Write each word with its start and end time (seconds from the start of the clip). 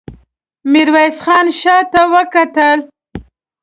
ميرويس 0.71 1.17
خان 1.25 1.47
شاته 1.61 2.01
وکتل. 2.13 2.79